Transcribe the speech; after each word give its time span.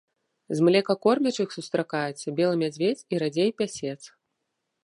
З 0.59 0.63
млекакормячых 0.67 1.53
сустракаецца 1.57 2.35
белы 2.39 2.55
мядзведзь 2.65 3.07
і 3.15 3.23
радзей 3.25 3.49
пясец. 3.63 3.99